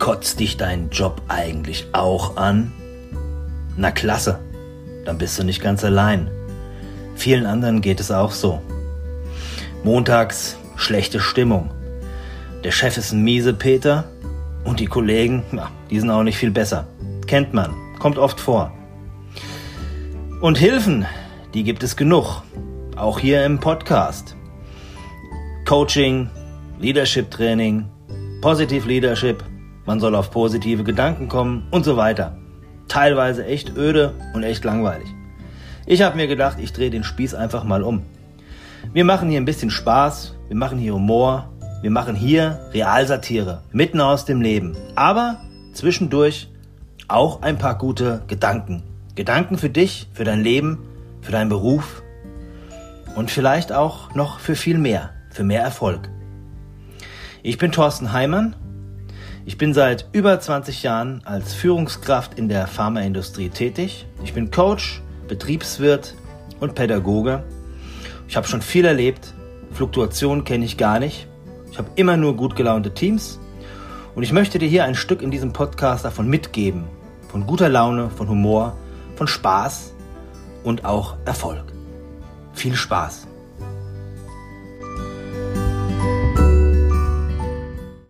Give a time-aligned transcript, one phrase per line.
[0.00, 2.72] Kotzt dich dein Job eigentlich auch an?
[3.76, 4.40] Na klasse,
[5.04, 6.30] dann bist du nicht ganz allein.
[7.16, 8.62] Vielen anderen geht es auch so.
[9.84, 11.70] Montags schlechte Stimmung.
[12.64, 14.04] Der Chef ist ein miese Peter
[14.64, 16.86] und die Kollegen, na, die sind auch nicht viel besser.
[17.26, 18.72] Kennt man, kommt oft vor.
[20.40, 21.04] Und Hilfen,
[21.52, 22.42] die gibt es genug.
[22.96, 24.34] Auch hier im Podcast.
[25.66, 26.30] Coaching,
[26.78, 27.84] Leadership Training,
[28.40, 29.44] Positive Leadership,
[29.86, 32.36] man soll auf positive Gedanken kommen und so weiter.
[32.88, 35.08] Teilweise echt öde und echt langweilig.
[35.86, 38.02] Ich habe mir gedacht, ich drehe den Spieß einfach mal um.
[38.92, 41.50] Wir machen hier ein bisschen Spaß, wir machen hier Humor,
[41.82, 44.76] wir machen hier Realsatire, mitten aus dem Leben.
[44.94, 45.40] Aber
[45.72, 46.48] zwischendurch
[47.08, 48.82] auch ein paar gute Gedanken.
[49.14, 50.78] Gedanken für dich, für dein Leben,
[51.20, 52.02] für deinen Beruf
[53.16, 56.08] und vielleicht auch noch für viel mehr, für mehr Erfolg.
[57.42, 58.54] Ich bin Thorsten Heimann.
[59.46, 64.06] Ich bin seit über 20 Jahren als Führungskraft in der Pharmaindustrie tätig.
[64.22, 66.14] Ich bin Coach, Betriebswirt
[66.60, 67.42] und Pädagoge.
[68.28, 69.32] Ich habe schon viel erlebt.
[69.72, 71.26] Fluktuation kenne ich gar nicht.
[71.70, 73.40] Ich habe immer nur gut gelaunte Teams.
[74.14, 76.84] Und ich möchte dir hier ein Stück in diesem Podcast davon mitgeben.
[77.28, 78.76] Von guter Laune, von Humor,
[79.16, 79.94] von Spaß
[80.64, 81.64] und auch Erfolg.
[82.52, 83.29] Viel Spaß!